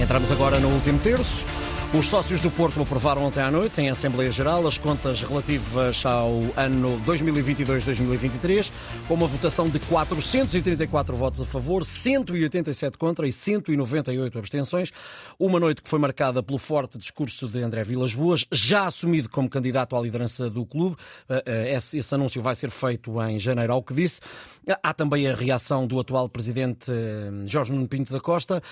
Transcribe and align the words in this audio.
Entramos 0.00 0.32
agora 0.32 0.58
no 0.58 0.68
último 0.68 0.98
terço. 0.98 1.44
Os 1.92 2.06
sócios 2.06 2.40
do 2.40 2.52
Porto 2.52 2.80
aprovaram 2.80 3.24
ontem 3.24 3.40
à 3.40 3.50
noite, 3.50 3.80
em 3.80 3.90
Assembleia 3.90 4.30
Geral, 4.30 4.64
as 4.64 4.78
contas 4.78 5.24
relativas 5.24 6.06
ao 6.06 6.34
ano 6.56 7.02
2022-2023, 7.04 8.70
com 9.08 9.14
uma 9.14 9.26
votação 9.26 9.68
de 9.68 9.80
434 9.80 11.16
votos 11.16 11.40
a 11.40 11.44
favor, 11.44 11.84
187 11.84 12.96
contra 12.96 13.26
e 13.26 13.32
198 13.32 14.38
abstenções. 14.38 14.92
Uma 15.36 15.58
noite 15.58 15.82
que 15.82 15.88
foi 15.88 15.98
marcada 15.98 16.40
pelo 16.44 16.58
forte 16.58 16.96
discurso 16.96 17.48
de 17.48 17.60
André 17.60 17.82
Vilas 17.82 18.14
Boas, 18.14 18.46
já 18.52 18.86
assumido 18.86 19.28
como 19.28 19.50
candidato 19.50 19.96
à 19.96 20.00
liderança 20.00 20.48
do 20.48 20.64
clube. 20.64 20.96
Eh, 21.28 21.42
eh, 21.44 21.74
esse 21.74 22.14
anúncio 22.14 22.40
vai 22.40 22.54
ser 22.54 22.70
feito 22.70 23.20
em 23.24 23.36
janeiro, 23.36 23.72
ao 23.72 23.82
que 23.82 23.92
disse. 23.92 24.20
Há 24.80 24.94
também 24.94 25.26
a 25.26 25.34
reação 25.34 25.88
do 25.88 25.98
atual 25.98 26.28
presidente 26.28 26.88
eh, 26.88 27.32
Jorge 27.46 27.72
Nuno 27.72 27.88
Pinto 27.88 28.12
da 28.12 28.20
Costa. 28.20 28.62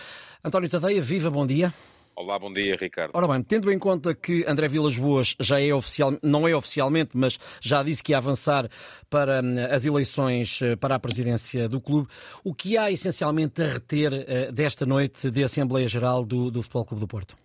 António 0.45 0.69
Tadeia, 0.69 1.03
viva, 1.03 1.29
bom 1.29 1.45
dia. 1.45 1.75
Olá, 2.21 2.37
bom 2.37 2.53
dia, 2.53 2.75
Ricardo. 2.75 3.13
Ora 3.15 3.29
bem, 3.29 3.41
tendo 3.45 3.71
em 3.71 3.79
conta 3.79 4.13
que 4.13 4.45
André 4.45 4.67
Vilas 4.67 4.99
Boas 4.99 5.37
já 5.39 5.61
é 5.61 5.73
oficial, 5.73 6.19
não 6.21 6.49
é 6.49 6.57
oficialmente, 6.57 7.11
mas 7.15 7.39
já 7.61 7.81
disse 7.81 8.03
que 8.03 8.11
ia 8.11 8.19
avançar 8.19 8.69
para 9.09 9.41
hum, 9.41 9.55
as 9.71 9.85
eleições 9.85 10.61
eh, 10.61 10.75
para 10.75 10.97
a 10.97 10.99
presidência 10.99 11.69
do 11.69 11.81
clube, 11.81 12.09
o 12.43 12.53
que 12.53 12.77
há 12.77 12.91
essencialmente 12.91 13.63
a 13.63 13.69
reter 13.69 14.13
eh, 14.27 14.51
desta 14.51 14.85
noite 14.85 15.31
de 15.31 15.45
Assembleia 15.45 15.87
Geral 15.87 16.25
do, 16.25 16.51
do 16.51 16.61
Futebol 16.61 16.87
Clube 16.87 17.01
do 17.03 17.07
Porto? 17.07 17.37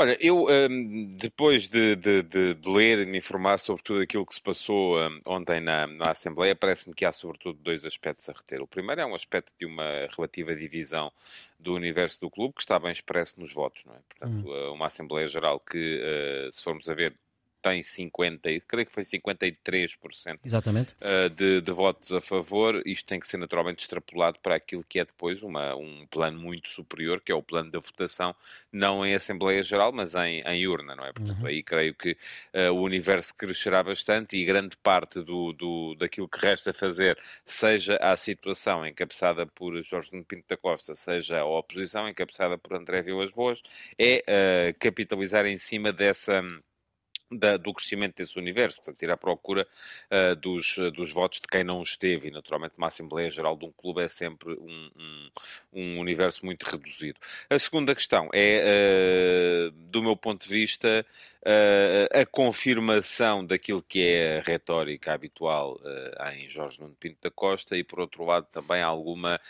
Olha, 0.00 0.16
eu 0.20 0.46
um, 0.46 1.08
depois 1.08 1.66
de, 1.66 1.96
de, 1.96 2.22
de, 2.22 2.54
de, 2.54 2.68
ler 2.70 3.00
e 3.00 3.04
me 3.04 3.18
informar 3.18 3.58
sobre 3.58 3.82
tudo 3.82 4.00
aquilo 4.00 4.24
que 4.24 4.32
se 4.32 4.40
passou 4.40 4.96
um, 4.96 5.20
ontem 5.26 5.60
na, 5.60 5.88
na 5.88 6.12
Assembleia, 6.12 6.54
parece-me 6.54 6.94
que 6.94 7.04
há 7.04 7.10
sobretudo 7.10 7.58
dois 7.60 7.84
aspectos 7.84 8.28
a 8.28 8.32
reter. 8.32 8.62
O 8.62 8.66
primeiro 8.68 9.00
é 9.00 9.04
um 9.04 9.16
aspecto 9.16 9.52
de 9.58 9.66
uma 9.66 10.06
relativa 10.16 10.54
divisão 10.54 11.10
do 11.58 11.74
universo 11.74 12.20
do 12.20 12.30
clube, 12.30 12.54
que 12.54 12.60
está 12.60 12.78
bem 12.78 12.92
expresso 12.92 13.40
nos 13.40 13.52
votos, 13.52 13.84
não 13.86 13.94
é? 13.96 13.98
Portanto, 14.08 14.48
hum. 14.48 14.72
uma 14.72 14.86
Assembleia 14.86 15.26
Geral 15.26 15.58
que, 15.58 16.00
uh, 16.00 16.52
se 16.54 16.62
formos 16.62 16.88
a 16.88 16.94
ver, 16.94 17.12
tem 17.60 17.82
50, 17.82 18.48
creio 18.66 18.86
que 18.86 18.92
foi 18.92 19.02
53% 19.02 20.38
Exatamente. 20.44 20.94
Uh, 20.94 21.28
de, 21.30 21.60
de, 21.60 21.72
votos 21.72 22.12
a 22.12 22.20
favor. 22.20 22.82
Isto 22.86 23.06
tem 23.06 23.20
que 23.20 23.26
ser 23.26 23.36
naturalmente 23.36 23.80
extrapolado 23.80 24.38
para 24.40 24.54
aquilo 24.54 24.84
que 24.88 25.00
é 25.00 25.04
depois 25.04 25.42
uma, 25.42 25.74
um 25.74 26.06
plano 26.10 26.40
muito 26.40 26.68
superior, 26.68 27.20
que 27.20 27.32
é 27.32 27.34
o 27.34 27.42
plano 27.42 27.70
da 27.70 27.78
votação, 27.78 28.34
não 28.72 29.04
em 29.04 29.14
Assembleia 29.14 29.62
Geral, 29.62 29.92
mas 29.92 30.14
em, 30.14 30.40
em 30.42 30.66
urna, 30.66 30.94
não 30.94 31.04
é? 31.04 31.12
Portanto, 31.12 31.40
uhum. 31.40 31.46
aí 31.46 31.62
creio 31.62 31.94
que 31.94 32.16
uh, 32.54 32.72
o 32.72 32.82
universo 32.82 33.34
crescerá 33.34 33.82
bastante 33.82 34.36
e 34.36 34.44
grande 34.44 34.76
parte 34.76 35.20
do, 35.22 35.52
do, 35.52 35.94
daquilo 35.96 36.28
que 36.28 36.38
resta 36.38 36.72
fazer, 36.72 37.18
seja 37.44 37.96
a 38.00 38.16
situação 38.16 38.86
encabeçada 38.86 39.46
por 39.46 39.82
Jorge 39.82 40.10
Pinto 40.22 40.44
da 40.48 40.56
Costa, 40.56 40.94
seja 40.94 41.40
a 41.40 41.44
oposição 41.44 42.08
encabeçada 42.08 42.56
por 42.58 42.74
André 42.74 43.02
Vilas 43.02 43.30
Boas, 43.30 43.62
é 43.98 44.22
uh, 44.28 44.78
capitalizar 44.78 45.46
em 45.46 45.58
cima 45.58 45.92
dessa 45.92 46.42
da, 47.30 47.56
do 47.56 47.72
crescimento 47.74 48.16
desse 48.16 48.38
universo, 48.38 48.78
portanto, 48.78 49.02
ir 49.02 49.10
à 49.10 49.16
procura 49.16 49.66
uh, 50.10 50.36
dos, 50.36 50.76
dos 50.94 51.12
votos 51.12 51.40
de 51.40 51.48
quem 51.48 51.62
não 51.62 51.82
esteve, 51.82 52.28
e 52.28 52.30
naturalmente 52.30 52.74
uma 52.78 52.88
Assembleia 52.88 53.30
Geral 53.30 53.56
de 53.56 53.66
um 53.66 53.72
clube 53.72 54.02
é 54.02 54.08
sempre 54.08 54.52
um, 54.54 54.90
um, 54.96 55.30
um 55.72 56.00
universo 56.00 56.44
muito 56.44 56.64
reduzido. 56.64 57.18
A 57.50 57.58
segunda 57.58 57.94
questão 57.94 58.28
é, 58.32 59.68
uh, 59.68 59.70
do 59.90 60.02
meu 60.02 60.16
ponto 60.16 60.46
de 60.46 60.52
vista, 60.52 61.04
uh, 61.42 62.18
a 62.20 62.24
confirmação 62.26 63.44
daquilo 63.44 63.82
que 63.82 64.02
é 64.02 64.38
a 64.38 64.42
retórica 64.42 65.12
habitual 65.12 65.78
em 66.34 66.48
Jorge 66.48 66.80
Nuno 66.80 66.94
Pinto 66.98 67.18
da 67.22 67.30
Costa 67.30 67.76
e, 67.76 67.84
por 67.84 68.00
outro 68.00 68.24
lado, 68.24 68.46
também 68.50 68.82
alguma 68.82 69.40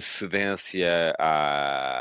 cedência 0.00 1.14
a, 1.18 1.95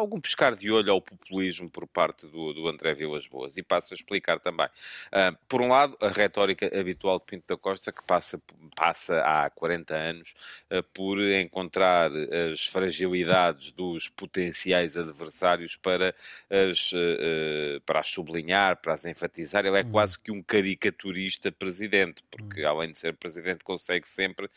algum 0.00 0.20
pescar 0.20 0.54
de 0.54 0.70
olho 0.70 0.92
ao 0.92 1.00
populismo 1.00 1.70
por 1.70 1.86
parte 1.86 2.26
do, 2.26 2.52
do 2.52 2.68
André 2.68 2.94
Vilas 2.94 3.26
Boas. 3.26 3.56
E 3.56 3.62
passo 3.62 3.92
a 3.92 3.96
explicar 3.96 4.38
também. 4.38 4.66
Uh, 4.66 5.36
por 5.48 5.60
um 5.60 5.68
lado, 5.68 5.96
a 6.00 6.08
retórica 6.08 6.66
habitual 6.78 7.18
de 7.18 7.26
Pinto 7.26 7.44
da 7.46 7.56
Costa, 7.56 7.92
que 7.92 8.02
passa, 8.02 8.40
passa 8.80 9.20
há 9.20 9.50
40 9.50 9.94
anos 9.94 10.34
uh, 10.70 10.82
por 10.94 11.20
encontrar 11.20 12.10
as 12.50 12.66
fragilidades 12.66 13.72
dos 13.72 14.08
potenciais 14.08 14.96
adversários 14.96 15.76
para 15.76 16.14
as, 16.48 16.90
uh, 16.92 17.78
para 17.84 18.00
as 18.00 18.08
sublinhar, 18.08 18.78
para 18.78 18.94
as 18.94 19.04
enfatizar. 19.04 19.66
Ele 19.66 19.78
é 19.78 19.82
uhum. 19.82 19.90
quase 19.90 20.18
que 20.18 20.32
um 20.32 20.42
caricaturista 20.42 21.52
presidente, 21.52 22.24
porque 22.30 22.62
uhum. 22.62 22.70
além 22.70 22.90
de 22.90 22.96
ser 22.96 23.14
presidente, 23.14 23.62
consegue 23.62 24.08
sempre 24.08 24.48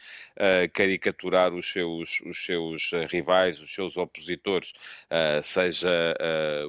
caricaturar 0.74 1.54
os 1.54 1.70
seus, 1.70 2.22
os 2.22 2.46
seus 2.46 2.92
rivais, 3.10 3.60
os 3.60 3.74
seus 3.74 3.98
opositores, 3.98 4.74
seja 5.42 6.16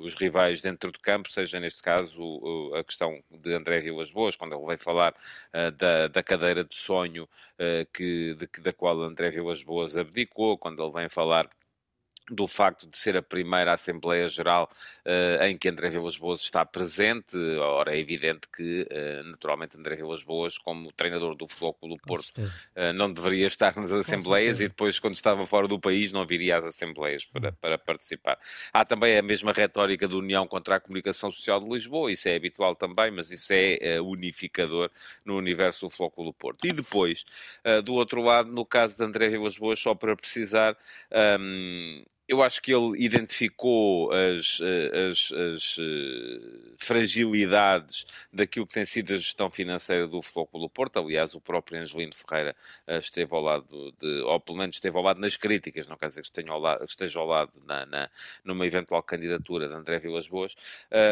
os 0.02 0.14
rivais 0.14 0.60
dentro 0.60 0.90
do 0.90 0.98
campo, 0.98 1.30
seja 1.30 1.60
neste 1.60 1.82
caso 1.82 2.72
a 2.74 2.82
questão 2.82 3.22
de 3.30 3.52
André 3.52 3.80
Vilas 3.80 4.10
Boas, 4.10 4.36
quando 4.36 4.54
ele 4.54 4.66
veio 4.66 4.78
falar 4.78 5.14
da, 5.78 6.08
da 6.08 6.22
cadeira 6.22 6.64
de 6.64 6.74
sonho 6.74 7.28
que, 7.92 8.34
de, 8.34 8.46
da 8.62 8.72
qual 8.72 9.00
André 9.02 9.30
Vilas 9.30 9.62
Boas 9.62 9.96
abdicou, 9.96 10.58
quando 10.58 10.82
ele 10.82 10.92
vem 10.92 11.08
falar 11.08 11.48
do 12.30 12.46
facto 12.46 12.86
de 12.86 12.96
ser 12.96 13.16
a 13.16 13.22
primeira 13.22 13.72
Assembleia 13.72 14.28
Geral 14.28 14.70
uh, 15.04 15.44
em 15.44 15.56
que 15.56 15.68
André 15.68 15.90
Vilas 15.90 16.16
Boas 16.16 16.40
está 16.40 16.64
presente. 16.64 17.36
Ora, 17.58 17.94
é 17.94 17.98
evidente 17.98 18.48
que, 18.54 18.82
uh, 18.90 19.24
naturalmente, 19.24 19.76
André 19.76 19.96
Vilas 19.96 20.22
Boas, 20.22 20.56
como 20.56 20.92
treinador 20.92 21.34
do 21.34 21.46
Futebol 21.46 21.74
Clube 21.74 21.96
do 21.96 22.02
Porto, 22.02 22.32
uh, 22.38 22.92
não 22.94 23.12
deveria 23.12 23.46
estar 23.46 23.76
nas 23.76 23.92
Assembleias 23.92 24.60
e 24.60 24.68
depois, 24.68 24.98
quando 24.98 25.14
estava 25.14 25.46
fora 25.46 25.68
do 25.68 25.78
país, 25.78 26.12
não 26.12 26.26
viria 26.26 26.58
às 26.58 26.64
Assembleias 26.64 27.24
para, 27.24 27.50
hum. 27.50 27.54
para 27.60 27.78
participar. 27.78 28.38
Há 28.72 28.84
também 28.84 29.18
a 29.18 29.22
mesma 29.22 29.52
retórica 29.52 30.08
da 30.08 30.16
União 30.16 30.46
contra 30.46 30.76
a 30.76 30.80
Comunicação 30.80 31.30
Social 31.30 31.60
de 31.60 31.68
Lisboa, 31.68 32.10
isso 32.10 32.28
é 32.28 32.36
habitual 32.36 32.74
também, 32.74 33.10
mas 33.10 33.30
isso 33.30 33.52
é 33.52 34.00
unificador 34.00 34.90
no 35.24 35.36
universo 35.36 35.86
do 35.86 35.90
Futebol 35.90 36.10
Clube 36.10 36.30
do 36.30 36.34
Porto. 36.34 36.66
E 36.66 36.72
depois, 36.72 37.24
do 37.84 37.94
outro 37.94 38.22
lado, 38.22 38.52
no 38.52 38.64
caso 38.64 38.96
de 38.96 39.04
André 39.04 39.28
Vilas 39.28 39.58
Boas, 39.58 39.78
só 39.78 39.94
para 39.94 40.16
precisar, 40.16 40.76
um, 41.40 42.04
eu 42.26 42.42
acho 42.42 42.60
que 42.62 42.72
ele 42.72 43.02
identificou 43.04 44.10
as, 44.10 44.58
eh, 44.62 45.10
as, 45.10 45.30
as, 45.32 45.76
eh, 45.78 46.74
fragilidades 46.78 48.06
daquilo 48.32 48.66
que 48.66 48.74
tem 48.74 48.84
sido 48.84 49.12
a 49.12 49.18
gestão 49.18 49.50
financeira 49.50 50.08
do 50.08 50.20
do 50.20 50.70
Porto. 50.70 50.98
Aliás, 50.98 51.34
o 51.34 51.40
próprio 51.40 51.80
Angelino 51.80 52.14
Ferreira 52.14 52.56
eh, 52.86 52.98
esteve 52.98 53.34
ao 53.34 53.42
lado, 53.42 53.92
de, 54.00 54.22
ou 54.22 54.40
pelo 54.40 54.58
menos 54.58 54.76
esteve 54.76 54.96
ao 54.96 55.02
lado 55.02 55.20
nas 55.20 55.36
críticas, 55.36 55.88
não 55.88 55.96
quer 55.96 56.08
dizer 56.08 56.22
que 56.22 56.28
esteja 56.28 56.50
ao 56.50 56.58
lado, 56.58 56.84
esteja 56.84 57.18
ao 57.18 57.26
lado 57.26 57.52
na, 57.66 57.84
na, 57.86 58.10
numa 58.42 58.66
eventual 58.66 59.02
candidatura 59.02 59.68
de 59.68 59.74
André 59.74 59.98
Vilas 59.98 60.26
Boas, 60.26 60.54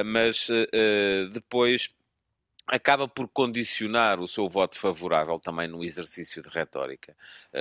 mas 0.04 0.48
depois 1.32 1.90
acaba 2.74 3.06
por 3.06 3.28
condicionar 3.28 4.18
o 4.18 4.26
seu 4.26 4.48
voto 4.48 4.78
favorável 4.78 5.38
também 5.38 5.68
no 5.68 5.84
exercício 5.84 6.42
de 6.42 6.48
retórica, 6.48 7.14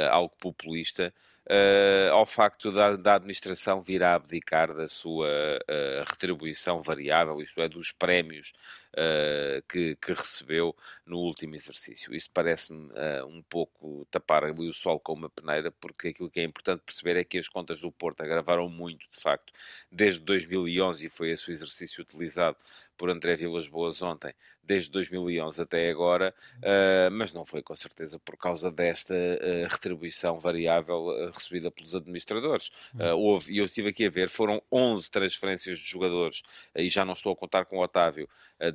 algo 0.09 0.33
populista, 0.39 1.13
uh, 1.45 2.11
ao 2.11 2.25
facto 2.25 2.72
da, 2.72 2.95
da, 2.95 3.16
administração 3.16 3.81
vir 3.81 4.03
a 4.03 4.16
abdicar 4.16 4.73
da 4.73 4.88
sua 4.88 5.27
uh, 5.27 6.03
retribuição 6.09 6.81
variável, 6.81 7.41
isto 7.41 7.61
é, 7.61 7.67
dos 7.67 7.91
prémios 7.91 8.53
uh, 8.94 9.62
que, 9.68 9.96
que, 9.96 10.13
recebeu 10.13 10.75
no 11.06 11.18
último 11.18 11.56
exercício. 11.56 12.13
Isso 12.13 12.29
parece-me 12.34 12.90
um 13.28 13.41
pouco 13.41 14.06
tapar 14.12 14.44
ali 14.44 14.69
o 14.69 14.74
sol 14.74 15.00
com 15.00 15.13
uma 15.13 15.29
peneira, 15.29 15.72
porque 15.72 16.09
aquilo 16.09 16.29
que 16.29 16.40
é 16.40 16.44
importante 16.44 16.84
perceber 16.85 17.18
é 17.18 17.24
que 17.24 17.38
as 17.38 17.47
contas 17.47 17.81
do 17.81 17.91
Porto 17.91 18.22
agravaram 18.22 18.68
muito, 18.69 19.07
de 19.09 19.19
facto, 19.19 19.52
desde 19.91 20.22
2011, 20.22 21.06
e 21.06 21.09
foi 21.09 21.31
esse 21.31 21.50
o 21.50 21.52
exercício 21.52 22.02
utilizado 22.02 22.57
por 23.02 23.09
André 23.09 23.35
Vilas 23.35 23.68
Boas 23.68 24.00
ontem, 24.03 24.31
desde 24.63 24.91
2011 24.91 25.59
até 25.59 25.90
agora, 25.90 26.34
uh, 26.58 27.12
mas 27.12 27.34
não 27.34 27.44
foi 27.44 27.63
com 27.63 27.75
certeza 27.75 28.19
por 28.19 28.38
causa 28.38 28.72
desta 28.72 29.16
uh, 29.16 29.68
retribuição 29.68 30.40
variável 30.40 31.08
uh, 31.08 31.31
recebida 31.31 31.72
pelos 31.72 31.96
administradores. 31.96 32.69
houve, 33.18 33.53
e 33.53 33.58
eu 33.58 33.66
estive 33.66 33.90
aqui 33.90 34.06
a 34.06 34.09
ver, 34.09 34.29
foram 34.29 34.62
11 34.72 35.09
transferências 35.09 35.79
de 35.79 35.85
jogadores, 35.90 36.43
e 36.76 36.90
já 36.90 37.03
não 37.03 37.14
estou 37.14 37.34
a 37.34 37.35
contar 37.35 37.66
com 37.66 37.78
o 37.78 37.82
Otávio, 37.82 38.29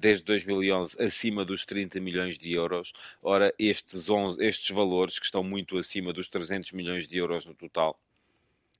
desde 0.07 0.25
2011 0.25 1.03
acima 1.03 1.45
dos 1.45 1.65
30 1.65 1.99
milhões 1.99 2.39
de 2.39 2.53
euros. 2.53 2.93
Ora, 3.21 3.53
estes, 3.59 4.09
11, 4.09 4.41
estes 4.41 4.71
valores, 4.71 5.19
que 5.19 5.25
estão 5.25 5.43
muito 5.43 5.77
acima 5.77 6.13
dos 6.13 6.29
300 6.29 6.71
milhões 6.71 7.09
de 7.09 7.19
euros 7.19 7.45
no 7.45 7.55
total, 7.55 7.99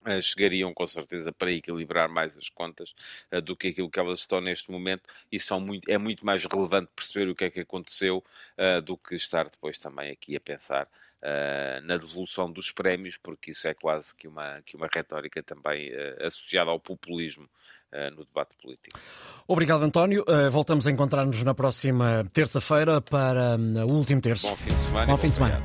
Uh, 0.07 0.23
chegariam 0.23 0.73
com 0.73 0.87
certeza 0.87 1.33
para 1.33 1.51
equilibrar 1.51 2.09
mais 2.09 2.37
as 2.37 2.49
contas 2.49 2.95
uh, 3.33 3.41
do 3.41 3.57
que 3.57 3.69
aquilo 3.69 3.91
que 3.91 3.99
elas 3.99 4.21
estão 4.21 4.41
neste 4.41 4.71
momento 4.71 5.03
e 5.33 5.41
são 5.41 5.59
muito, 5.59 5.91
é 5.91 5.99
muito 5.99 6.25
mais 6.25 6.45
relevante 6.45 6.93
perceber 6.95 7.29
o 7.29 7.35
que 7.35 7.45
é 7.47 7.51
que 7.51 7.61
aconteceu 7.61 8.23
uh, 8.57 8.81
do 8.83 8.97
que 8.97 9.17
estar 9.17 9.49
depois 9.49 9.79
também 9.81 10.13
aqui 10.13 10.37
a 10.37 10.41
pensar 10.41 10.89
na 11.83 11.97
devolução 11.97 12.53
dos 12.53 12.71
prémios, 12.71 13.17
porque 13.17 13.51
isso 13.51 13.67
é 13.67 13.75
quase 13.75 14.15
que 14.15 14.29
uma, 14.29 14.63
que 14.63 14.77
uma 14.77 14.87
retórica 14.87 15.43
também 15.43 15.91
associada 16.21 16.71
ao 16.71 16.79
populismo 16.79 17.51
no 18.11 18.25
debate 18.25 18.57
político. 18.63 18.99
Obrigado, 19.49 19.85
António. 19.85 20.25
voltamos 20.51 20.87
a 20.87 20.91
encontrar-nos 20.91 21.43
na 21.43 21.55
próxima 21.55 22.29
terça-feira 22.33 23.01
para 23.01 23.57
hum, 23.57 23.85
o 23.85 23.93
último 23.93 24.21
terço. 24.21 24.49
Bom 24.49 24.57
fim 24.57 24.75
de 24.75 24.81
semana. 24.81 25.07
Bom 25.07 25.17
fim 25.17 25.29
de 25.29 25.35
semana. 25.35 25.55